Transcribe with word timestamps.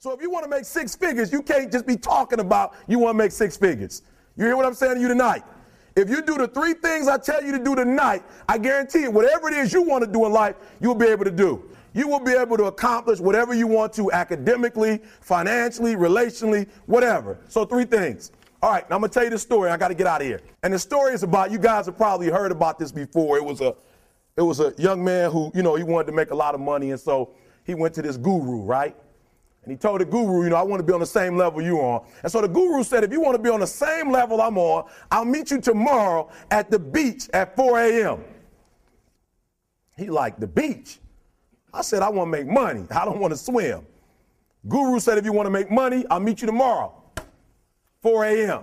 So 0.00 0.12
if 0.12 0.22
you 0.22 0.30
want 0.30 0.44
to 0.44 0.48
make 0.48 0.64
six 0.64 0.94
figures, 0.94 1.32
you 1.32 1.42
can't 1.42 1.72
just 1.72 1.84
be 1.84 1.96
talking 1.96 2.38
about 2.38 2.74
you 2.86 3.00
want 3.00 3.14
to 3.14 3.18
make 3.18 3.32
six 3.32 3.56
figures. 3.56 4.02
You 4.36 4.44
hear 4.44 4.56
what 4.56 4.64
I'm 4.64 4.74
saying 4.74 4.94
to 4.94 5.00
you 5.00 5.08
tonight? 5.08 5.42
If 5.96 6.08
you 6.08 6.22
do 6.22 6.38
the 6.38 6.46
three 6.46 6.74
things 6.74 7.08
I 7.08 7.18
tell 7.18 7.42
you 7.42 7.50
to 7.50 7.58
do 7.58 7.74
tonight, 7.74 8.22
I 8.48 8.58
guarantee 8.58 9.00
you, 9.00 9.10
whatever 9.10 9.48
it 9.48 9.54
is 9.54 9.72
you 9.72 9.82
want 9.82 10.04
to 10.04 10.10
do 10.10 10.24
in 10.24 10.32
life, 10.32 10.54
you'll 10.80 10.94
be 10.94 11.06
able 11.06 11.24
to 11.24 11.32
do. 11.32 11.68
You 11.94 12.06
will 12.06 12.20
be 12.20 12.30
able 12.30 12.56
to 12.58 12.66
accomplish 12.66 13.18
whatever 13.18 13.54
you 13.54 13.66
want 13.66 13.92
to 13.94 14.12
academically, 14.12 15.00
financially, 15.20 15.96
relationally, 15.96 16.68
whatever. 16.86 17.36
So, 17.48 17.64
three 17.64 17.84
things. 17.84 18.30
All 18.62 18.70
right, 18.70 18.88
now 18.88 18.94
I'm 18.94 19.02
gonna 19.02 19.12
tell 19.12 19.24
you 19.24 19.30
the 19.30 19.38
story. 19.38 19.68
I 19.68 19.76
got 19.76 19.88
to 19.88 19.94
get 19.94 20.06
out 20.06 20.20
of 20.20 20.28
here. 20.28 20.40
And 20.62 20.72
the 20.72 20.78
story 20.78 21.12
is 21.12 21.24
about 21.24 21.50
you 21.50 21.58
guys 21.58 21.86
have 21.86 21.96
probably 21.96 22.28
heard 22.28 22.52
about 22.52 22.78
this 22.78 22.92
before. 22.92 23.36
It 23.36 23.44
was 23.44 23.60
a, 23.60 23.74
it 24.36 24.42
was 24.42 24.60
a 24.60 24.72
young 24.78 25.02
man 25.02 25.32
who, 25.32 25.50
you 25.56 25.64
know, 25.64 25.74
he 25.74 25.82
wanted 25.82 26.06
to 26.06 26.12
make 26.12 26.30
a 26.30 26.36
lot 26.36 26.54
of 26.54 26.60
money, 26.60 26.92
and 26.92 27.00
so 27.00 27.30
he 27.64 27.74
went 27.74 27.94
to 27.94 28.02
this 28.02 28.16
guru, 28.16 28.62
right? 28.62 28.94
And 29.68 29.76
he 29.76 29.78
told 29.78 30.00
the 30.00 30.06
guru, 30.06 30.44
you 30.44 30.48
know, 30.48 30.56
I 30.56 30.62
want 30.62 30.80
to 30.80 30.82
be 30.82 30.94
on 30.94 31.00
the 31.00 31.04
same 31.04 31.36
level 31.36 31.60
you're 31.60 31.78
on. 31.78 32.06
And 32.22 32.32
so 32.32 32.40
the 32.40 32.48
guru 32.48 32.82
said, 32.82 33.04
if 33.04 33.12
you 33.12 33.20
want 33.20 33.36
to 33.36 33.42
be 33.42 33.50
on 33.50 33.60
the 33.60 33.66
same 33.66 34.10
level 34.10 34.40
I'm 34.40 34.56
on, 34.56 34.88
I'll 35.10 35.26
meet 35.26 35.50
you 35.50 35.60
tomorrow 35.60 36.30
at 36.50 36.70
the 36.70 36.78
beach 36.78 37.28
at 37.34 37.54
4 37.54 37.78
a.m. 37.80 38.24
He 39.94 40.08
like, 40.08 40.38
the 40.38 40.46
beach? 40.46 41.00
I 41.74 41.82
said, 41.82 42.00
I 42.00 42.08
want 42.08 42.32
to 42.32 42.38
make 42.38 42.46
money. 42.46 42.86
I 42.90 43.04
don't 43.04 43.18
want 43.18 43.34
to 43.34 43.36
swim. 43.36 43.84
Guru 44.66 44.98
said, 45.00 45.18
if 45.18 45.26
you 45.26 45.34
want 45.34 45.44
to 45.44 45.50
make 45.50 45.70
money, 45.70 46.02
I'll 46.10 46.18
meet 46.18 46.40
you 46.40 46.46
tomorrow, 46.46 46.94
4 48.00 48.24
a.m. 48.24 48.62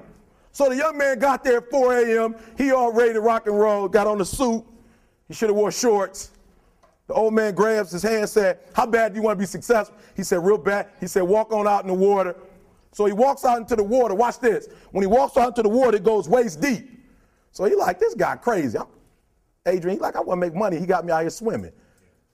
So 0.54 0.70
the 0.70 0.76
young 0.76 0.98
man 0.98 1.20
got 1.20 1.44
there 1.44 1.58
at 1.58 1.70
4 1.70 2.00
a.m. 2.00 2.36
He 2.58 2.72
all 2.72 2.92
ready 2.92 3.14
to 3.14 3.22
rock 3.22 3.46
and 3.46 3.60
roll, 3.60 3.88
got 3.88 4.08
on 4.08 4.18
the 4.18 4.26
suit. 4.26 4.66
He 5.28 5.36
should 5.36 5.50
have 5.50 5.56
wore 5.56 5.72
shorts. 5.72 6.32
The 7.08 7.14
old 7.14 7.34
man 7.34 7.54
grabs 7.54 7.92
his 7.92 8.02
hand 8.02 8.16
and 8.16 8.30
said, 8.30 8.60
How 8.74 8.86
bad 8.86 9.14
do 9.14 9.18
you 9.18 9.22
want 9.22 9.38
to 9.38 9.40
be 9.40 9.46
successful? 9.46 9.96
He 10.16 10.24
said, 10.24 10.44
Real 10.44 10.58
bad. 10.58 10.88
He 11.00 11.08
said, 11.08 11.22
Walk 11.22 11.52
on 11.54 11.68
out 11.68 11.84
in 11.84 11.88
the 11.88 11.94
water. 11.94 12.36
So 12.92 13.06
he 13.06 13.14
walks 13.14 13.46
out 13.46 13.58
into 13.58 13.76
the 13.76 13.84
water. 13.84 14.16
Watch 14.16 14.40
this. 14.40 14.70
When 14.92 15.04
he 15.04 15.08
walks 15.08 15.38
out 15.38 15.50
into 15.50 15.62
the 15.64 15.70
water, 15.70 15.98
it 15.98 16.04
goes 16.04 16.28
waist 16.28 16.62
deep. 16.62 16.90
So 17.52 17.66
he 17.66 17.76
like, 17.76 18.00
This 18.00 18.16
guy 18.16 18.36
crazy. 18.38 18.78
I'm, 18.78 18.88
Adrian, 19.68 19.98
he 19.98 20.02
like, 20.02 20.16
I 20.16 20.22
want 20.22 20.42
to 20.42 20.48
make 20.48 20.56
money. 20.56 20.80
He 20.80 20.86
got 20.86 21.06
me 21.06 21.12
out 21.12 21.22
here 21.22 21.30
swimming. 21.30 21.72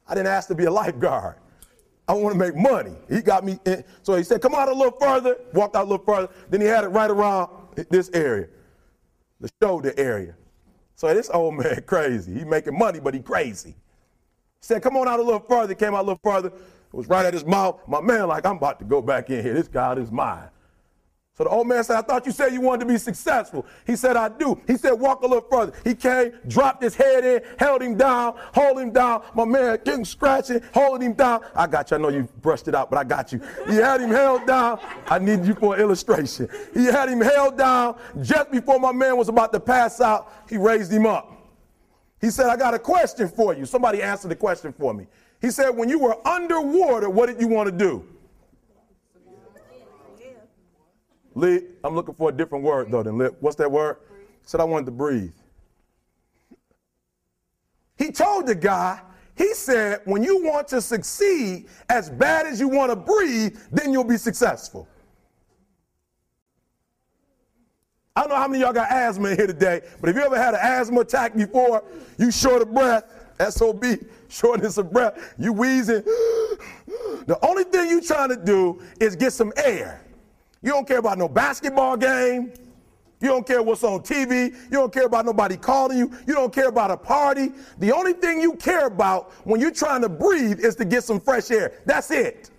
I 0.07 0.15
didn't 0.15 0.27
ask 0.27 0.47
to 0.49 0.55
be 0.55 0.65
a 0.65 0.71
lifeguard. 0.71 1.35
I 2.07 2.13
want 2.13 2.33
to 2.33 2.39
make 2.39 2.55
money. 2.55 2.93
He 3.09 3.21
got 3.21 3.45
me 3.45 3.59
in. 3.65 3.83
So 4.03 4.15
he 4.15 4.23
said, 4.23 4.41
Come 4.41 4.55
out 4.55 4.69
a 4.69 4.73
little 4.73 4.97
further. 4.99 5.37
Walked 5.53 5.75
out 5.75 5.81
a 5.81 5.89
little 5.89 6.05
further. 6.05 6.29
Then 6.49 6.61
he 6.61 6.67
had 6.67 6.85
it 6.85 6.89
right 6.89 7.11
around 7.11 7.49
this 7.89 8.09
area, 8.13 8.47
the 9.41 9.49
shoulder 9.61 9.93
area. 9.97 10.35
So 10.95 11.13
this 11.13 11.29
old 11.33 11.55
man 11.55 11.83
crazy. 11.87 12.33
He 12.33 12.45
making 12.45 12.77
money, 12.77 13.01
but 13.01 13.13
he 13.13 13.19
crazy 13.19 13.75
said, 14.61 14.81
come 14.81 14.95
on 14.95 15.07
out 15.07 15.19
a 15.19 15.23
little 15.23 15.39
further. 15.39 15.75
Came 15.75 15.93
out 15.93 16.01
a 16.01 16.07
little 16.07 16.21
further. 16.23 16.49
It 16.49 16.93
was 16.93 17.07
right 17.07 17.25
at 17.25 17.33
his 17.33 17.45
mouth. 17.45 17.81
My 17.87 18.01
man, 18.01 18.27
like, 18.27 18.45
I'm 18.45 18.57
about 18.57 18.79
to 18.79 18.85
go 18.85 19.01
back 19.01 19.29
in 19.29 19.43
here. 19.43 19.53
This 19.53 19.67
God 19.67 19.97
is 19.97 20.11
mine. 20.11 20.49
So 21.33 21.45
the 21.45 21.49
old 21.49 21.65
man 21.65 21.83
said, 21.83 21.95
I 21.95 22.01
thought 22.01 22.25
you 22.25 22.31
said 22.31 22.51
you 22.51 22.59
wanted 22.59 22.81
to 22.81 22.85
be 22.85 22.97
successful. 22.97 23.65
He 23.87 23.95
said, 23.95 24.17
I 24.17 24.27
do. 24.29 24.61
He 24.67 24.77
said, 24.77 24.91
walk 24.91 25.23
a 25.23 25.25
little 25.25 25.47
further. 25.49 25.73
He 25.83 25.95
came, 25.95 26.33
dropped 26.47 26.83
his 26.83 26.93
head 26.93 27.23
in, 27.23 27.41
held 27.57 27.81
him 27.81 27.95
down, 27.95 28.35
hold 28.53 28.77
him 28.79 28.91
down. 28.91 29.23
My 29.33 29.45
man 29.45 29.79
getting 29.83 30.05
scratching, 30.05 30.61
holding 30.73 31.07
him 31.07 31.13
down. 31.13 31.41
I 31.55 31.65
got 31.67 31.89
you. 31.89 31.97
I 31.97 31.99
know 32.01 32.09
you 32.09 32.27
brushed 32.41 32.67
it 32.67 32.75
out, 32.75 32.91
but 32.91 32.99
I 32.99 33.05
got 33.05 33.31
you. 33.31 33.41
He 33.67 33.75
had 33.75 34.01
him 34.01 34.09
held 34.09 34.45
down. 34.45 34.79
I 35.07 35.17
need 35.17 35.45
you 35.45 35.55
for 35.55 35.73
an 35.73 35.81
illustration. 35.81 36.49
He 36.73 36.85
had 36.85 37.07
him 37.07 37.21
held 37.21 37.57
down. 37.57 37.97
Just 38.21 38.51
before 38.51 38.79
my 38.79 38.91
man 38.91 39.17
was 39.17 39.29
about 39.29 39.53
to 39.53 39.59
pass 39.59 40.01
out, 40.01 40.31
he 40.49 40.57
raised 40.57 40.91
him 40.91 41.05
up. 41.05 41.40
He 42.21 42.29
said, 42.29 42.45
I 42.45 42.55
got 42.55 42.75
a 42.75 42.79
question 42.79 43.27
for 43.27 43.55
you. 43.55 43.65
Somebody 43.65 44.01
answer 44.01 44.27
the 44.27 44.35
question 44.35 44.71
for 44.71 44.93
me. 44.93 45.07
He 45.41 45.49
said, 45.49 45.71
When 45.71 45.89
you 45.89 45.97
were 45.97 46.15
underwater, 46.25 47.09
what 47.09 47.25
did 47.25 47.41
you 47.41 47.47
want 47.47 47.67
to 47.67 47.75
do? 47.75 48.05
Lee, 51.33 51.61
I'm 51.83 51.95
looking 51.95 52.13
for 52.13 52.29
a 52.29 52.31
different 52.31 52.63
word 52.63 52.91
though 52.91 53.03
than 53.03 53.17
lip. 53.17 53.37
What's 53.39 53.55
that 53.55 53.71
word? 53.71 53.97
He 54.11 54.47
said, 54.47 54.59
I 54.59 54.65
wanted 54.65 54.85
to 54.85 54.91
breathe. 54.91 55.31
He 57.97 58.11
told 58.11 58.47
the 58.47 58.55
guy, 58.55 58.99
he 59.35 59.53
said, 59.53 60.01
when 60.05 60.23
you 60.23 60.43
want 60.43 60.67
to 60.69 60.81
succeed 60.81 61.67
as 61.89 62.09
bad 62.09 62.45
as 62.45 62.59
you 62.59 62.67
want 62.67 62.91
to 62.91 62.95
breathe, 62.95 63.57
then 63.71 63.93
you'll 63.93 64.03
be 64.03 64.17
successful. 64.17 64.87
I 68.15 68.21
don't 68.21 68.29
know 68.29 68.35
how 68.35 68.47
many 68.47 68.61
y'all 68.61 68.73
got 68.73 68.91
asthma 68.91 69.29
in 69.29 69.37
here 69.37 69.47
today, 69.47 69.81
but 70.01 70.09
if 70.09 70.17
you 70.17 70.21
ever 70.21 70.37
had 70.37 70.53
an 70.53 70.59
asthma 70.61 71.01
attack 71.01 71.33
before, 71.33 71.81
you 72.17 72.29
short 72.29 72.61
of 72.61 72.73
breath, 72.73 73.05
SOB, 73.49 73.85
shortness 74.27 74.77
of 74.77 74.91
breath, 74.91 75.33
you 75.37 75.53
wheezing. 75.53 76.03
The 77.27 77.37
only 77.45 77.63
thing 77.65 77.87
you 77.87 78.01
trying 78.01 78.29
to 78.29 78.35
do 78.35 78.81
is 78.99 79.15
get 79.15 79.31
some 79.31 79.53
air. 79.55 80.03
You 80.63 80.71
don't 80.71 80.87
care 80.87 80.97
about 80.97 81.19
no 81.19 81.29
basketball 81.29 81.95
game. 81.95 82.51
You 83.21 83.27
don't 83.27 83.45
care 83.45 83.61
what's 83.61 83.83
on 83.83 83.99
TV. 83.99 84.51
You 84.51 84.71
don't 84.71 84.91
care 84.91 85.05
about 85.05 85.25
nobody 85.25 85.55
calling 85.55 85.99
you. 85.99 86.11
You 86.25 86.33
don't 86.33 86.51
care 86.51 86.67
about 86.67 86.89
a 86.89 86.97
party. 86.97 87.51
The 87.77 87.91
only 87.91 88.13
thing 88.13 88.41
you 88.41 88.55
care 88.55 88.87
about 88.87 89.31
when 89.45 89.61
you're 89.61 89.71
trying 89.71 90.01
to 90.01 90.09
breathe 90.09 90.59
is 90.59 90.75
to 90.77 90.85
get 90.85 91.03
some 91.03 91.19
fresh 91.19 91.51
air. 91.51 91.73
That's 91.85 92.09
it. 92.09 92.49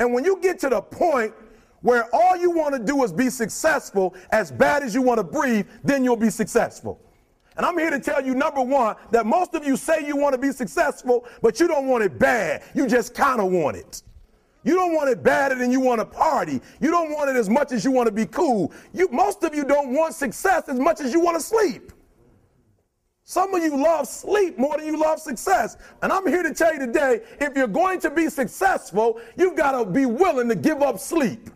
And 0.00 0.14
when 0.14 0.24
you 0.24 0.40
get 0.40 0.58
to 0.60 0.70
the 0.70 0.80
point 0.80 1.34
where 1.82 2.08
all 2.14 2.36
you 2.36 2.50
want 2.50 2.74
to 2.74 2.82
do 2.82 3.02
is 3.04 3.12
be 3.12 3.30
successful 3.30 4.14
as 4.30 4.50
bad 4.50 4.82
as 4.82 4.94
you 4.94 5.02
want 5.02 5.18
to 5.18 5.24
breathe, 5.24 5.66
then 5.84 6.04
you'll 6.04 6.16
be 6.16 6.30
successful. 6.30 7.00
And 7.56 7.66
I'm 7.66 7.76
here 7.76 7.90
to 7.90 7.98
tell 7.98 8.24
you, 8.24 8.34
number 8.34 8.62
one, 8.62 8.96
that 9.10 9.26
most 9.26 9.54
of 9.54 9.66
you 9.66 9.76
say 9.76 10.06
you 10.06 10.16
want 10.16 10.32
to 10.32 10.38
be 10.38 10.52
successful, 10.52 11.26
but 11.42 11.58
you 11.58 11.66
don't 11.66 11.88
want 11.88 12.04
it 12.04 12.18
bad. 12.18 12.62
You 12.74 12.86
just 12.86 13.14
kind 13.14 13.40
of 13.40 13.50
want 13.50 13.76
it. 13.76 14.02
You 14.62 14.74
don't 14.74 14.94
want 14.94 15.10
it 15.10 15.22
badder 15.22 15.56
than 15.56 15.72
you 15.72 15.80
want 15.80 16.00
to 16.00 16.04
party. 16.04 16.60
You 16.80 16.90
don't 16.90 17.12
want 17.12 17.30
it 17.30 17.36
as 17.36 17.48
much 17.48 17.72
as 17.72 17.84
you 17.84 17.90
want 17.90 18.06
to 18.06 18.12
be 18.12 18.26
cool. 18.26 18.72
You, 18.92 19.08
most 19.10 19.42
of 19.42 19.54
you 19.54 19.64
don't 19.64 19.92
want 19.92 20.14
success 20.14 20.68
as 20.68 20.78
much 20.78 21.00
as 21.00 21.12
you 21.12 21.20
want 21.20 21.36
to 21.36 21.42
sleep. 21.42 21.92
Some 23.24 23.54
of 23.54 23.62
you 23.62 23.76
love 23.76 24.06
sleep 24.06 24.56
more 24.56 24.76
than 24.76 24.86
you 24.86 24.98
love 24.98 25.20
success. 25.20 25.76
And 26.00 26.12
I'm 26.12 26.26
here 26.26 26.42
to 26.42 26.54
tell 26.54 26.72
you 26.72 26.78
today 26.78 27.22
if 27.40 27.56
you're 27.56 27.66
going 27.66 28.00
to 28.00 28.10
be 28.10 28.28
successful, 28.28 29.20
you've 29.36 29.56
got 29.56 29.72
to 29.72 29.84
be 29.84 30.06
willing 30.06 30.48
to 30.48 30.54
give 30.54 30.80
up 30.80 30.98
sleep. 30.98 31.50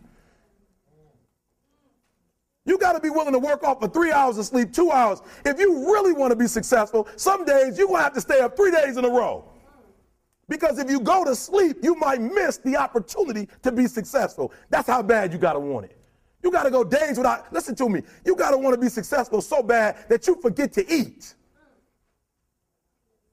You 2.65 2.77
got 2.77 2.93
to 2.93 2.99
be 2.99 3.09
willing 3.09 3.33
to 3.33 3.39
work 3.39 3.63
off 3.63 3.81
for 3.81 3.89
three 3.89 4.11
hours 4.11 4.37
of 4.37 4.45
sleep, 4.45 4.71
two 4.71 4.91
hours. 4.91 5.21
If 5.45 5.59
you 5.59 5.91
really 5.91 6.13
want 6.13 6.31
to 6.31 6.35
be 6.35 6.47
successful, 6.47 7.07
some 7.17 7.43
days 7.43 7.77
you're 7.77 7.87
going 7.87 7.99
to 7.99 8.03
have 8.03 8.13
to 8.13 8.21
stay 8.21 8.39
up 8.39 8.55
three 8.55 8.71
days 8.71 8.95
in 8.95 9.03
a 9.03 9.09
row. 9.09 9.43
Because 10.47 10.79
if 10.79 10.89
you 10.89 10.99
go 10.99 11.25
to 11.25 11.35
sleep, 11.35 11.77
you 11.81 11.95
might 11.95 12.21
miss 12.21 12.57
the 12.57 12.77
opportunity 12.77 13.49
to 13.63 13.71
be 13.71 13.87
successful. 13.87 14.53
That's 14.69 14.87
how 14.87 15.01
bad 15.01 15.33
you 15.33 15.39
got 15.39 15.53
to 15.53 15.59
want 15.59 15.85
it. 15.85 15.97
You 16.41 16.51
got 16.51 16.63
to 16.63 16.71
go 16.71 16.83
days 16.83 17.17
without, 17.17 17.51
listen 17.53 17.75
to 17.75 17.89
me, 17.89 18.01
you 18.25 18.35
got 18.35 18.51
to 18.51 18.57
want 18.57 18.75
to 18.75 18.79
be 18.79 18.89
successful 18.89 19.41
so 19.41 19.63
bad 19.63 20.09
that 20.09 20.27
you 20.27 20.35
forget 20.41 20.73
to 20.73 20.93
eat. 20.93 21.35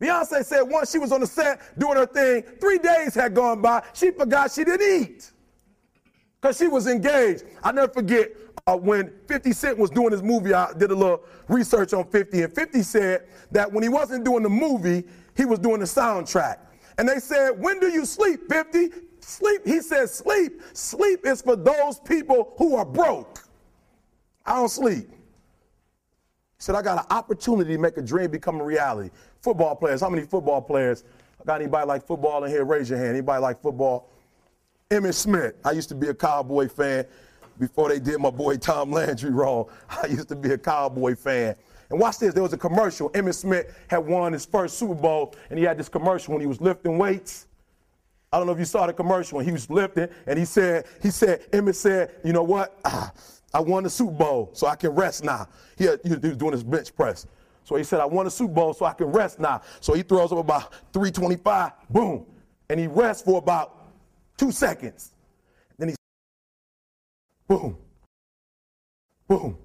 Beyonce 0.01 0.45
said 0.45 0.63
once 0.63 0.91
she 0.91 0.99
was 0.99 1.13
on 1.13 1.21
the 1.21 1.27
set 1.27 1.61
doing 1.79 1.97
her 1.97 2.07
thing, 2.07 2.43
three 2.61 2.79
days 2.79 3.15
had 3.15 3.35
gone 3.35 3.61
by, 3.61 3.83
she 3.93 4.13
forgot 4.13 4.51
she 4.51 4.65
didn't 4.65 5.03
eat 5.03 5.31
because 6.41 6.57
she 6.57 6.69
was 6.69 6.87
engaged. 6.87 7.45
I 7.63 7.73
never 7.73 7.93
forget 7.93 8.31
uh, 8.71 8.77
when 8.77 9.13
50 9.27 9.53
Cent 9.53 9.79
was 9.79 9.91
doing 9.91 10.13
his 10.13 10.23
movie, 10.23 10.55
I 10.55 10.73
did 10.75 10.91
a 10.91 10.95
little 10.95 11.25
research 11.49 11.93
on 11.93 12.05
50, 12.05 12.43
and 12.43 12.55
50 12.55 12.83
said 12.83 13.27
that 13.51 13.71
when 13.73 13.83
he 13.83 13.89
wasn't 13.89 14.25
doing 14.25 14.43
the 14.43 14.49
movie, 14.49 15.05
he 15.37 15.45
was 15.45 15.59
doing 15.59 15.81
the 15.81 15.87
soundtrack. 15.87 16.59
And 16.99 17.09
they 17.09 17.19
said, 17.19 17.51
When 17.61 17.81
do 17.81 17.89
you 17.89 18.05
sleep, 18.05 18.49
50? 18.49 18.91
Sleep. 19.21 19.63
He 19.65 19.81
said, 19.81 20.09
Sleep. 20.09 20.61
Sleep 20.73 21.27
is 21.27 21.43
for 21.43 21.57
those 21.57 21.99
people 22.01 22.55
who 22.59 22.77
are 22.77 22.85
broke. 22.85 23.45
I 24.47 24.55
don't 24.55 24.69
sleep. 24.69 25.09
He 25.11 25.17
said, 26.59 26.75
I 26.75 26.83
got 26.83 26.99
an 26.99 27.07
opportunity 27.11 27.73
to 27.73 27.79
make 27.79 27.97
a 27.97 28.03
dream 28.03 28.31
become 28.31 28.61
a 28.61 28.65
reality. 28.65 29.11
Football 29.41 29.75
players, 29.77 30.01
how 30.01 30.11
many 30.11 30.27
football 30.27 30.61
players? 30.63 31.05
I 31.41 31.45
got 31.45 31.61
anybody 31.61 31.87
like 31.87 32.07
football 32.07 32.45
in 32.45 32.51
here? 32.51 32.65
Raise 32.65 32.91
your 32.91 32.99
hand. 32.99 33.11
Anybody 33.11 33.41
like 33.41 33.61
football? 33.61 34.11
Emmitt 34.91 35.15
Smith. 35.15 35.55
I 35.65 35.73
used 35.73 35.89
to 35.89 35.95
be 35.95 36.09
a 36.09 36.15
Cowboy 36.15 36.69
fan 36.69 37.07
before 37.59 37.89
they 37.89 37.99
did 37.99 38.19
my 38.21 38.31
boy 38.31 38.57
Tom 38.57 38.91
Landry 38.91 39.31
wrong. 39.31 39.67
I 39.91 40.07
used 40.07 40.29
to 40.29 40.37
be 40.37 40.53
a 40.53 40.59
Cowboy 40.59 41.15
fan. 41.17 41.57
And 41.91 41.99
watch 41.99 42.19
this, 42.19 42.33
there 42.33 42.43
was 42.43 42.53
a 42.53 42.59
commercial. 42.59 43.11
Emmitt 43.11 43.35
Smith 43.35 43.77
had 43.89 43.99
won 43.99 44.33
his 44.33 44.47
first 44.47 44.79
Super 44.79 44.95
Bowl, 44.95 45.35
and 45.51 45.59
he 45.59 45.65
had 45.65 45.77
this 45.77 45.89
commercial 45.89 46.33
when 46.33 46.41
he 46.41 46.47
was 46.47 46.61
lifting 46.61 46.99
weights. 46.99 47.47
I 48.33 48.39
don't 48.39 48.47
know 48.47 48.53
if 48.53 48.61
you 48.61 48.65
saw 48.65 48.87
the 48.87 48.93
commercial 48.93 49.37
when 49.37 49.45
he 49.45 49.51
was 49.51 49.69
lifting, 49.69 50.09
and 50.27 50.39
he 50.39 50.45
said, 50.45 50.87
he 51.03 51.11
said, 51.11 51.51
Emmitt 51.51 51.75
said, 51.75 52.15
you 52.25 52.33
know 52.33 52.45
what? 52.45 52.79
Ah, 52.85 53.13
I 53.53 53.59
won 53.59 53.83
the 53.83 53.91
Super 53.91 54.13
Bowl, 54.13 54.51
so 54.53 54.69
I 54.69 54.77
can 54.77 54.91
rest 54.91 55.25
now. 55.25 55.49
He, 55.77 55.85
had, 55.85 55.99
he 56.05 56.11
was 56.11 56.37
doing 56.37 56.53
his 56.53 56.63
bench 56.63 56.95
press. 56.95 57.27
So 57.65 57.75
he 57.75 57.83
said, 57.83 57.99
I 57.99 58.05
won 58.05 58.25
the 58.25 58.31
Super 58.31 58.55
Bowl, 58.55 58.73
so 58.73 58.85
I 58.85 58.93
can 58.93 59.09
rest 59.09 59.41
now. 59.41 59.63
So 59.81 59.93
he 59.95 60.03
throws 60.03 60.31
up 60.31 60.39
about 60.39 60.73
325, 60.93 61.73
boom, 61.91 62.27
and 62.69 62.79
he 62.79 62.87
rests 62.87 63.25
for 63.25 63.39
about 63.39 63.77
two 64.37 64.53
seconds. 64.53 65.13
Boom. 67.51 67.77
Boom. 69.27 69.59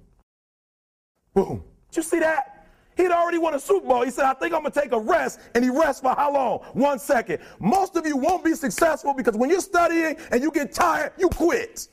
Boom. 1.32 1.62
Did 1.88 1.96
you 1.96 2.02
see 2.02 2.18
that? 2.18 2.66
He'd 2.96 3.12
already 3.12 3.38
won 3.38 3.54
a 3.54 3.60
Super 3.60 3.86
Bowl. 3.86 4.02
He 4.02 4.10
said, 4.10 4.24
I 4.24 4.34
think 4.34 4.52
I'm 4.52 4.62
going 4.62 4.72
to 4.72 4.80
take 4.80 4.90
a 4.90 4.98
rest. 4.98 5.38
And 5.54 5.62
he 5.62 5.70
rests 5.70 6.00
for 6.00 6.12
how 6.12 6.32
long? 6.32 6.58
One 6.72 6.98
second. 6.98 7.38
Most 7.60 7.94
of 7.94 8.04
you 8.04 8.16
won't 8.16 8.42
be 8.42 8.54
successful 8.54 9.14
because 9.14 9.36
when 9.36 9.50
you're 9.50 9.60
studying 9.60 10.16
and 10.32 10.42
you 10.42 10.50
get 10.50 10.72
tired, 10.72 11.12
you 11.16 11.28
quit. 11.28 11.86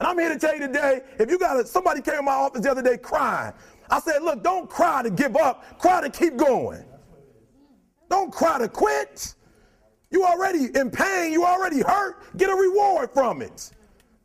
And 0.00 0.06
I'm 0.06 0.18
here 0.18 0.30
to 0.30 0.38
tell 0.38 0.54
you 0.54 0.66
today, 0.66 1.02
if 1.18 1.30
you 1.30 1.38
got 1.38 1.60
a, 1.60 1.66
somebody 1.66 2.00
came 2.00 2.14
in 2.14 2.24
my 2.24 2.32
office 2.32 2.62
the 2.62 2.70
other 2.70 2.82
day 2.82 2.96
crying, 2.96 3.52
I 3.90 4.00
said, 4.00 4.22
look, 4.22 4.42
don't 4.42 4.70
cry 4.70 5.02
to 5.02 5.10
give 5.10 5.36
up, 5.36 5.78
cry 5.78 6.00
to 6.00 6.08
keep 6.08 6.38
going. 6.38 6.82
Don't 8.08 8.32
cry 8.32 8.56
to 8.56 8.68
quit. 8.68 9.34
You 10.10 10.24
already 10.24 10.70
in 10.78 10.90
pain, 10.90 11.30
you 11.30 11.44
already 11.44 11.82
hurt, 11.82 12.22
get 12.38 12.48
a 12.48 12.54
reward 12.54 13.10
from 13.12 13.42
it. 13.42 13.70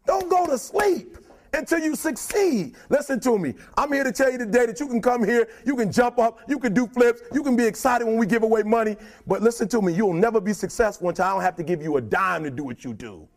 Don't 0.07 0.29
go 0.29 0.47
to 0.47 0.57
sleep 0.57 1.17
until 1.53 1.79
you 1.79 1.95
succeed. 1.95 2.75
Listen 2.89 3.19
to 3.19 3.37
me. 3.37 3.53
I'm 3.77 3.91
here 3.91 4.03
to 4.03 4.11
tell 4.11 4.31
you 4.31 4.37
today 4.37 4.65
that 4.65 4.79
you 4.79 4.87
can 4.87 5.01
come 5.01 5.23
here, 5.23 5.49
you 5.65 5.75
can 5.75 5.91
jump 5.91 6.17
up, 6.17 6.39
you 6.47 6.57
can 6.59 6.73
do 6.73 6.87
flips, 6.87 7.21
you 7.33 7.43
can 7.43 7.55
be 7.55 7.65
excited 7.65 8.05
when 8.05 8.17
we 8.17 8.25
give 8.25 8.43
away 8.43 8.63
money. 8.63 8.95
But 9.27 9.41
listen 9.41 9.67
to 9.69 9.81
me, 9.81 9.93
you'll 9.93 10.13
never 10.13 10.39
be 10.39 10.53
successful 10.53 11.09
until 11.09 11.25
I 11.25 11.31
don't 11.31 11.41
have 11.41 11.55
to 11.57 11.63
give 11.63 11.81
you 11.81 11.97
a 11.97 12.01
dime 12.01 12.43
to 12.43 12.49
do 12.49 12.63
what 12.63 12.83
you 12.83 12.93
do. 12.93 13.27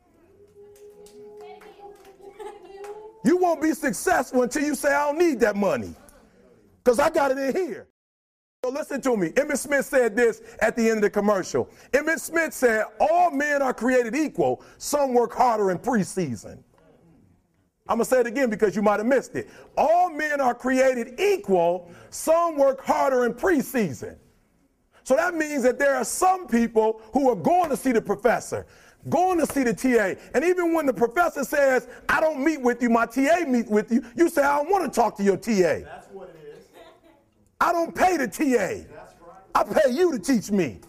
You 3.24 3.36
won't 3.36 3.60
be 3.60 3.74
successful 3.74 4.42
until 4.42 4.62
you 4.62 4.74
say, 4.74 4.94
I 4.94 5.06
don't 5.06 5.18
need 5.18 5.40
that 5.40 5.56
money. 5.56 5.94
Because 6.82 6.98
I 6.98 7.10
got 7.10 7.30
it 7.30 7.38
in 7.38 7.54
here. 7.54 7.86
So 8.62 8.68
listen 8.70 9.00
to 9.00 9.16
me. 9.16 9.30
Emmitt 9.30 9.56
Smith 9.56 9.86
said 9.86 10.14
this 10.14 10.42
at 10.60 10.76
the 10.76 10.86
end 10.86 10.98
of 10.98 11.02
the 11.02 11.10
commercial. 11.10 11.70
Emmitt 11.92 12.20
Smith 12.20 12.52
said, 12.52 12.84
All 13.00 13.30
men 13.30 13.62
are 13.62 13.72
created 13.72 14.14
equal. 14.14 14.62
Some 14.76 15.14
work 15.14 15.32
harder 15.32 15.70
in 15.70 15.78
preseason. 15.78 16.58
I'm 17.88 17.96
going 17.96 18.00
to 18.00 18.04
say 18.04 18.20
it 18.20 18.26
again 18.26 18.50
because 18.50 18.76
you 18.76 18.82
might 18.82 19.00
have 19.00 19.06
missed 19.06 19.34
it. 19.34 19.48
All 19.78 20.10
men 20.10 20.42
are 20.42 20.54
created 20.54 21.18
equal. 21.18 21.90
Some 22.10 22.58
work 22.58 22.84
harder 22.84 23.24
in 23.24 23.32
preseason. 23.32 24.16
So 25.04 25.16
that 25.16 25.34
means 25.34 25.62
that 25.62 25.78
there 25.78 25.96
are 25.96 26.04
some 26.04 26.46
people 26.46 27.00
who 27.14 27.30
are 27.30 27.36
going 27.36 27.70
to 27.70 27.78
see 27.78 27.92
the 27.92 28.02
professor, 28.02 28.66
going 29.08 29.38
to 29.38 29.46
see 29.46 29.64
the 29.64 29.72
TA. 29.72 30.20
And 30.34 30.44
even 30.44 30.74
when 30.74 30.84
the 30.84 30.92
professor 30.92 31.44
says, 31.44 31.88
I 32.10 32.20
don't 32.20 32.44
meet 32.44 32.60
with 32.60 32.82
you, 32.82 32.90
my 32.90 33.06
TA 33.06 33.46
meet 33.48 33.68
with 33.68 33.90
you, 33.90 34.04
you 34.14 34.28
say, 34.28 34.42
I 34.42 34.58
don't 34.58 34.70
want 34.70 34.84
to 34.84 34.94
talk 34.94 35.16
to 35.16 35.22
your 35.22 35.38
TA. 35.38 35.82
That's 35.82 36.08
what 36.12 36.28
it 36.28 36.34
is. 36.34 36.40
I 37.60 37.72
don't 37.72 37.94
pay 37.94 38.16
the 38.16 38.26
TA. 38.26 38.86
I 39.54 39.64
pay 39.64 39.90
you 39.92 40.12
to 40.12 40.18
teach 40.18 40.50
me. 40.50 40.80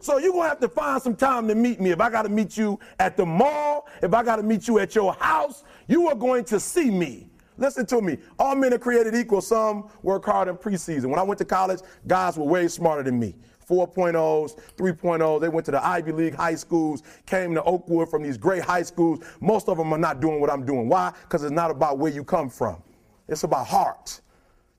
So 0.00 0.16
you're 0.18 0.32
going 0.32 0.44
to 0.44 0.48
have 0.48 0.60
to 0.60 0.68
find 0.68 1.00
some 1.00 1.14
time 1.14 1.46
to 1.48 1.54
meet 1.54 1.80
me. 1.80 1.90
If 1.90 2.00
I 2.00 2.08
got 2.08 2.22
to 2.22 2.30
meet 2.30 2.56
you 2.56 2.80
at 2.98 3.16
the 3.16 3.26
mall, 3.26 3.86
if 4.02 4.14
I 4.14 4.22
got 4.22 4.36
to 4.36 4.42
meet 4.42 4.66
you 4.66 4.78
at 4.78 4.94
your 4.94 5.12
house, 5.12 5.62
you 5.86 6.08
are 6.08 6.14
going 6.14 6.44
to 6.46 6.58
see 6.58 6.90
me. 6.90 7.28
Listen 7.58 7.84
to 7.86 8.00
me. 8.00 8.16
All 8.38 8.56
men 8.56 8.72
are 8.72 8.78
created 8.78 9.14
equal. 9.14 9.42
Some 9.42 9.90
work 10.02 10.24
hard 10.24 10.48
in 10.48 10.56
preseason. 10.56 11.06
When 11.06 11.18
I 11.18 11.22
went 11.22 11.38
to 11.38 11.44
college, 11.44 11.80
guys 12.06 12.38
were 12.38 12.46
way 12.46 12.66
smarter 12.68 13.02
than 13.02 13.20
me. 13.20 13.34
4.0s, 13.68 14.58
3.0s. 14.76 15.40
They 15.40 15.48
went 15.48 15.66
to 15.66 15.70
the 15.70 15.86
Ivy 15.86 16.12
League 16.12 16.34
high 16.34 16.54
schools, 16.54 17.02
came 17.26 17.54
to 17.54 17.62
Oakwood 17.62 18.08
from 18.08 18.22
these 18.22 18.38
great 18.38 18.62
high 18.62 18.82
schools. 18.82 19.20
Most 19.40 19.68
of 19.68 19.76
them 19.76 19.92
are 19.92 19.98
not 19.98 20.20
doing 20.20 20.40
what 20.40 20.50
I'm 20.50 20.64
doing. 20.64 20.88
Why? 20.88 21.12
Because 21.22 21.44
it's 21.44 21.52
not 21.52 21.70
about 21.70 21.98
where 21.98 22.10
you 22.10 22.24
come 22.24 22.48
from. 22.48 22.82
It's 23.28 23.44
about 23.44 23.66
heart. 23.66 24.22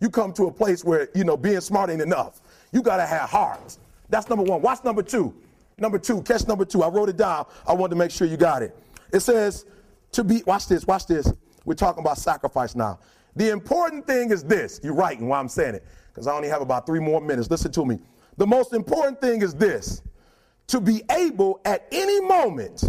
You 0.01 0.09
come 0.09 0.33
to 0.33 0.47
a 0.47 0.51
place 0.51 0.83
where, 0.83 1.07
you 1.15 1.23
know, 1.23 1.37
being 1.37 1.61
smart 1.61 1.89
ain't 1.89 2.01
enough. 2.01 2.41
You 2.73 2.81
got 2.81 2.97
to 2.97 3.05
have 3.05 3.29
heart. 3.29 3.77
That's 4.09 4.27
number 4.27 4.43
one. 4.43 4.61
Watch 4.61 4.83
number 4.83 5.03
two. 5.03 5.33
Number 5.77 5.97
two, 5.97 6.21
catch 6.23 6.47
number 6.47 6.65
two. 6.65 6.83
I 6.83 6.89
wrote 6.89 7.09
it 7.09 7.17
down. 7.17 7.45
I 7.65 7.73
wanted 7.73 7.91
to 7.91 7.95
make 7.95 8.11
sure 8.11 8.27
you 8.27 8.37
got 8.37 8.61
it. 8.61 8.77
It 9.13 9.21
says 9.21 9.65
to 10.11 10.23
be, 10.23 10.43
watch 10.45 10.67
this, 10.67 10.85
watch 10.85 11.07
this. 11.07 11.31
We're 11.65 11.75
talking 11.75 12.01
about 12.01 12.17
sacrifice 12.17 12.75
now. 12.75 12.99
The 13.35 13.49
important 13.49 14.05
thing 14.05 14.31
is 14.31 14.43
this. 14.43 14.79
You're 14.83 14.93
right 14.93 15.11
writing 15.11 15.27
while 15.27 15.39
I'm 15.39 15.47
saying 15.47 15.75
it, 15.75 15.85
because 16.07 16.27
I 16.27 16.33
only 16.33 16.49
have 16.49 16.61
about 16.61 16.85
three 16.85 16.99
more 16.99 17.21
minutes. 17.21 17.49
Listen 17.49 17.71
to 17.71 17.85
me. 17.85 17.99
The 18.37 18.47
most 18.47 18.73
important 18.73 19.21
thing 19.21 19.41
is 19.41 19.53
this 19.53 20.01
to 20.67 20.81
be 20.81 21.03
able 21.11 21.61
at 21.65 21.87
any 21.91 22.21
moment 22.21 22.83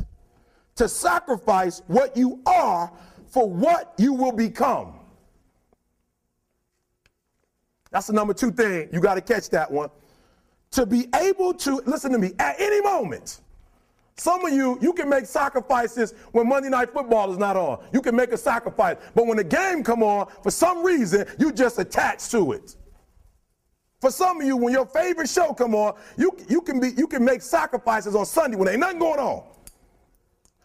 to 0.77 0.89
sacrifice 0.89 1.83
what 1.87 2.17
you 2.17 2.41
are 2.47 2.91
for 3.27 3.49
what 3.49 3.95
you 3.99 4.13
will 4.13 4.33
become. 4.33 4.95
That's 7.93 8.09
the 8.09 8.15
number 8.15 8.35
two 8.35 8.51
thing. 8.51 8.89
You 8.93 9.01
got 9.01 9.15
to 9.15 9.21
catch 9.21 9.51
that 9.51 9.71
one 9.71 9.91
to 10.73 10.87
be 10.87 11.07
able 11.15 11.55
to, 11.55 11.83
listen 11.87 12.11
to 12.13 12.19
me, 12.19 12.33
at 12.39 12.57
any 12.59 12.81
moment. 12.81 13.41
Some 14.17 14.45
of 14.45 14.53
you, 14.53 14.79
you 14.81 14.93
can 14.93 15.09
make 15.09 15.27
sacrifices 15.27 16.15
when 16.33 16.49
Monday 16.49 16.69
Night 16.69 16.91
Football 16.91 17.31
is 17.31 17.39
not 17.39 17.57
on. 17.57 17.83
You 17.93 18.01
can 18.01 18.17
make 18.17 18.33
a 18.33 18.37
sacrifice. 18.37 18.97
But 19.15 19.27
when 19.27 19.37
the 19.37 19.45
game 19.45 19.83
come 19.83 20.03
on, 20.03 20.29
for 20.43 20.51
some 20.51 20.83
reason, 20.85 21.27
you 21.39 21.53
just 21.53 21.79
attach 21.79 22.31
to 22.31 22.53
it. 22.53 22.77
For 24.01 24.11
some 24.11 24.41
of 24.41 24.47
you, 24.47 24.57
when 24.57 24.73
your 24.73 24.87
favorite 24.87 25.29
show 25.29 25.53
come 25.53 25.75
on, 25.75 25.95
you, 26.17 26.37
you, 26.49 26.61
can, 26.63 26.81
be, 26.81 26.91
you 26.97 27.07
can 27.07 27.25
make 27.25 27.41
sacrifices 27.43 28.15
on 28.15 28.27
Sunday 28.27 28.57
when 28.57 28.69
ain't 28.69 28.81
nothing 28.81 28.99
going 28.99 29.21
on. 29.21 29.45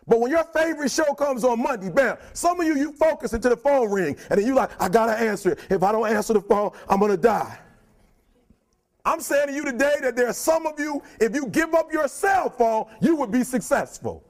But 0.07 0.21
when 0.21 0.31
your 0.31 0.45
favorite 0.45 0.89
show 0.89 1.13
comes 1.13 1.43
on 1.43 1.61
Monday, 1.61 1.89
bam, 1.89 2.17
some 2.33 2.59
of 2.61 2.65
you, 2.65 2.77
you 2.77 2.93
focus 2.93 3.33
until 3.33 3.51
the 3.51 3.57
phone 3.57 3.91
ring, 3.91 4.15
and 4.29 4.39
then 4.39 4.47
you 4.47 4.55
like, 4.55 4.69
I 4.81 4.87
gotta 4.87 5.11
answer 5.11 5.51
it. 5.51 5.59
If 5.69 5.83
I 5.83 5.91
don't 5.91 6.07
answer 6.07 6.33
the 6.33 6.41
phone, 6.41 6.71
I'm 6.87 6.99
gonna 6.99 7.17
die. 7.17 7.59
I'm 9.03 9.19
saying 9.19 9.47
to 9.47 9.53
you 9.53 9.65
today 9.65 9.95
that 10.01 10.15
there 10.15 10.27
are 10.27 10.33
some 10.33 10.65
of 10.65 10.79
you, 10.79 11.01
if 11.19 11.35
you 11.35 11.47
give 11.47 11.73
up 11.73 11.91
your 11.91 12.07
cell 12.07 12.49
phone, 12.49 12.85
you 13.01 13.15
would 13.17 13.31
be 13.31 13.43
successful. 13.43 14.23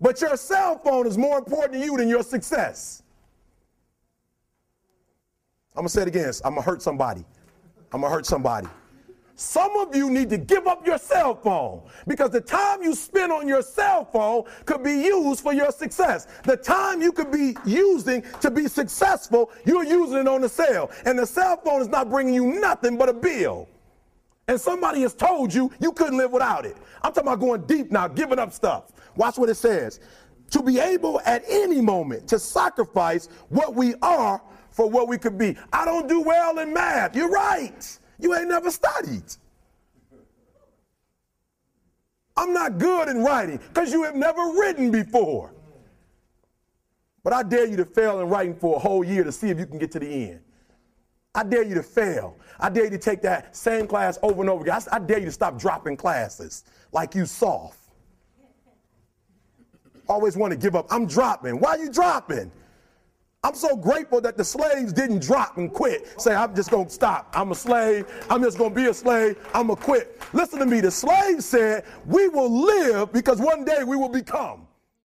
But 0.00 0.20
your 0.20 0.36
cell 0.36 0.78
phone 0.78 1.06
is 1.06 1.16
more 1.16 1.38
important 1.38 1.74
to 1.74 1.78
you 1.78 1.96
than 1.96 2.08
your 2.08 2.24
success. 2.24 3.02
I'm 5.76 5.84
to 5.84 5.88
say 5.88 6.02
it 6.02 6.08
again. 6.08 6.32
I'm 6.44 6.56
to 6.56 6.60
hurt 6.60 6.82
somebody. 6.82 7.24
I'm 7.92 8.00
to 8.02 8.08
hurt 8.08 8.26
somebody. 8.26 8.66
Some 9.34 9.76
of 9.76 9.96
you 9.96 10.10
need 10.10 10.28
to 10.30 10.38
give 10.38 10.66
up 10.66 10.86
your 10.86 10.98
cell 10.98 11.34
phone 11.34 11.82
because 12.06 12.30
the 12.30 12.40
time 12.40 12.82
you 12.82 12.94
spend 12.94 13.32
on 13.32 13.48
your 13.48 13.62
cell 13.62 14.04
phone 14.04 14.44
could 14.66 14.82
be 14.82 14.92
used 14.92 15.40
for 15.40 15.52
your 15.52 15.72
success. 15.72 16.26
The 16.44 16.56
time 16.56 17.00
you 17.00 17.12
could 17.12 17.30
be 17.30 17.56
using 17.64 18.22
to 18.40 18.50
be 18.50 18.68
successful, 18.68 19.50
you're 19.64 19.84
using 19.84 20.18
it 20.18 20.28
on 20.28 20.42
the 20.42 20.48
cell. 20.48 20.90
And 21.06 21.18
the 21.18 21.26
cell 21.26 21.56
phone 21.56 21.80
is 21.80 21.88
not 21.88 22.10
bringing 22.10 22.34
you 22.34 22.46
nothing 22.60 22.98
but 22.98 23.08
a 23.08 23.14
bill. 23.14 23.68
And 24.48 24.60
somebody 24.60 25.02
has 25.02 25.14
told 25.14 25.54
you 25.54 25.72
you 25.80 25.92
couldn't 25.92 26.18
live 26.18 26.32
without 26.32 26.66
it. 26.66 26.76
I'm 27.02 27.12
talking 27.12 27.28
about 27.28 27.40
going 27.40 27.62
deep 27.62 27.90
now, 27.90 28.08
giving 28.08 28.38
up 28.38 28.52
stuff. 28.52 28.92
Watch 29.16 29.38
what 29.38 29.48
it 29.48 29.54
says. 29.54 30.00
To 30.50 30.62
be 30.62 30.78
able 30.78 31.20
at 31.24 31.42
any 31.48 31.80
moment 31.80 32.28
to 32.28 32.38
sacrifice 32.38 33.28
what 33.48 33.74
we 33.74 33.94
are 34.02 34.42
for 34.70 34.90
what 34.90 35.08
we 35.08 35.16
could 35.16 35.38
be. 35.38 35.56
I 35.72 35.84
don't 35.84 36.08
do 36.08 36.20
well 36.20 36.58
in 36.58 36.74
math. 36.74 37.16
You're 37.16 37.30
right. 37.30 37.98
You 38.18 38.34
ain't 38.34 38.48
never 38.48 38.70
studied. 38.70 39.24
I'm 42.36 42.52
not 42.52 42.78
good 42.78 43.08
in 43.08 43.22
writing 43.22 43.58
because 43.68 43.92
you 43.92 44.04
have 44.04 44.16
never 44.16 44.40
written 44.58 44.90
before. 44.90 45.52
But 47.22 47.32
I 47.32 47.42
dare 47.42 47.66
you 47.66 47.76
to 47.76 47.84
fail 47.84 48.20
in 48.20 48.28
writing 48.28 48.56
for 48.56 48.76
a 48.76 48.78
whole 48.78 49.04
year 49.04 49.22
to 49.22 49.32
see 49.32 49.50
if 49.50 49.58
you 49.58 49.66
can 49.66 49.78
get 49.78 49.92
to 49.92 49.98
the 49.98 50.30
end. 50.30 50.40
I 51.34 51.44
dare 51.44 51.62
you 51.62 51.74
to 51.74 51.82
fail. 51.82 52.36
I 52.60 52.68
dare 52.68 52.84
you 52.84 52.90
to 52.90 52.98
take 52.98 53.22
that 53.22 53.56
same 53.56 53.86
class 53.86 54.18
over 54.22 54.40
and 54.40 54.50
over 54.50 54.62
again. 54.62 54.80
I, 54.90 54.96
I 54.96 54.98
dare 54.98 55.18
you 55.18 55.26
to 55.26 55.32
stop 55.32 55.58
dropping 55.58 55.96
classes 55.96 56.64
like 56.90 57.14
you 57.14 57.26
soft. 57.26 57.78
Always 60.08 60.36
want 60.36 60.52
to 60.52 60.58
give 60.58 60.74
up. 60.74 60.86
I'm 60.90 61.06
dropping. 61.06 61.58
Why 61.58 61.70
are 61.70 61.78
you 61.78 61.90
dropping? 61.90 62.50
I'm 63.44 63.56
so 63.56 63.74
grateful 63.74 64.20
that 64.20 64.36
the 64.36 64.44
slaves 64.44 64.92
didn't 64.92 65.20
drop 65.20 65.56
and 65.56 65.72
quit. 65.72 66.20
Say, 66.20 66.32
I'm 66.32 66.54
just 66.54 66.70
going 66.70 66.86
to 66.86 66.92
stop. 66.92 67.28
I'm 67.34 67.50
a 67.50 67.56
slave. 67.56 68.06
I'm 68.30 68.40
just 68.40 68.56
going 68.56 68.70
to 68.70 68.76
be 68.76 68.86
a 68.86 68.94
slave. 68.94 69.36
I'm 69.52 69.66
going 69.66 69.78
to 69.78 69.82
quit. 69.82 70.22
Listen 70.32 70.60
to 70.60 70.66
me. 70.66 70.80
The 70.80 70.92
slaves 70.92 71.44
said, 71.44 71.84
We 72.06 72.28
will 72.28 72.64
live 72.64 73.12
because 73.12 73.40
one 73.40 73.64
day 73.64 73.82
we 73.82 73.96
will 73.96 74.08
become. 74.08 74.68